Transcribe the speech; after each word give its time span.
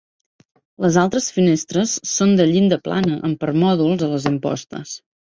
Les 0.85 0.95
altres 1.01 1.27
finestres 1.35 1.93
són 2.11 2.33
de 2.39 2.47
llinda 2.53 2.79
plana 2.87 3.19
amb 3.29 3.39
permòdols 3.45 4.07
a 4.09 4.11
les 4.15 4.27
impostes. 4.31 4.97